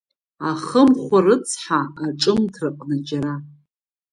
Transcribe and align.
Ахымхәа 0.49 1.19
рыцҳа, 1.25 1.81
аҿымҭраҟны 2.05 2.95
џьара… 3.07 3.35